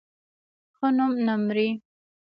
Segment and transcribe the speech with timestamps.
[0.75, 1.69] ښه نوم نه مري